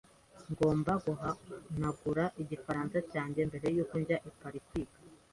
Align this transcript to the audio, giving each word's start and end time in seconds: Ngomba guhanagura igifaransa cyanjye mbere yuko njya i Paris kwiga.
Ngomba 0.51 0.91
guhanagura 1.05 2.23
igifaransa 2.41 2.97
cyanjye 3.11 3.41
mbere 3.49 3.67
yuko 3.75 3.93
njya 4.01 4.17
i 4.29 4.31
Paris 4.39 4.63
kwiga. 4.69 4.97